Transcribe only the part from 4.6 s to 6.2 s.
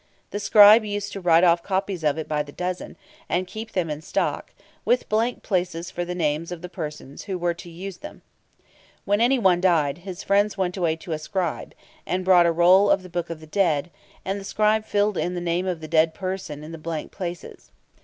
with blank places for the